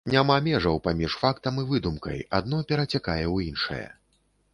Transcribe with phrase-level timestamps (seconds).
[0.11, 3.87] Няма межаў паміж фактам і выдумкай, адно перацякае ў іншае.